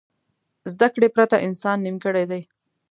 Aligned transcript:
زده 0.71 0.87
کړې 0.93 1.07
پرته 1.15 1.37
انسان 1.47 1.77
نیمګړی 1.85 2.25
دی. 2.31 2.41